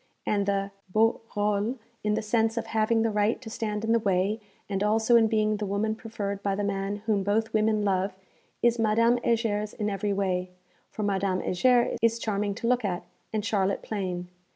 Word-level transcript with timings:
And 0.25 0.47
the 0.47 0.71
beau 0.89 1.21
rôle, 1.35 1.77
in 2.03 2.15
the 2.15 2.23
sense 2.23 2.57
of 2.57 2.65
having 2.65 3.03
the 3.03 3.11
right 3.11 3.39
to 3.39 3.51
stand 3.51 3.85
in 3.85 3.91
the 3.91 3.99
way, 3.99 4.39
and 4.67 4.81
also 4.81 5.15
in 5.15 5.27
being 5.27 5.57
the 5.57 5.65
woman 5.67 5.93
preferred 5.93 6.41
by 6.41 6.55
the 6.55 6.63
man 6.63 7.03
whom 7.05 7.21
both 7.21 7.53
women 7.53 7.83
love, 7.85 8.15
is 8.63 8.79
Madame 8.79 9.17
Heger's 9.17 9.75
in 9.75 9.91
every 9.91 10.11
way, 10.11 10.49
for 10.89 11.03
Madame 11.03 11.41
Heger 11.41 11.95
is 12.01 12.17
charming 12.17 12.55
to 12.55 12.67
look 12.67 12.83
at, 12.83 13.03
and 13.31 13.45
Charlotte 13.45 13.83
plain. 13.83 14.29